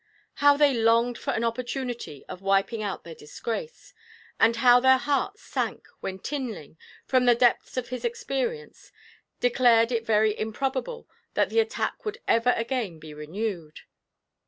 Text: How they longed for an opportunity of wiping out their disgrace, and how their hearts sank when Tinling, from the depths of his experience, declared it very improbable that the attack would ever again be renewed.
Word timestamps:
How 0.41 0.57
they 0.57 0.73
longed 0.73 1.19
for 1.19 1.29
an 1.31 1.43
opportunity 1.43 2.25
of 2.27 2.41
wiping 2.41 2.81
out 2.81 3.03
their 3.03 3.13
disgrace, 3.13 3.93
and 4.39 4.55
how 4.55 4.79
their 4.79 4.97
hearts 4.97 5.43
sank 5.43 5.87
when 5.99 6.17
Tinling, 6.17 6.79
from 7.05 7.25
the 7.25 7.35
depths 7.35 7.77
of 7.77 7.89
his 7.89 8.03
experience, 8.03 8.91
declared 9.39 9.91
it 9.91 10.03
very 10.03 10.35
improbable 10.39 11.07
that 11.35 11.51
the 11.51 11.59
attack 11.59 12.03
would 12.03 12.17
ever 12.27 12.51
again 12.57 12.97
be 12.97 13.13
renewed. 13.13 13.81